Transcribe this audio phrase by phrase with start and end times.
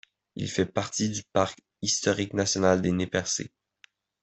[0.35, 3.51] Il fait partie du parc historique national des Nez-Percés.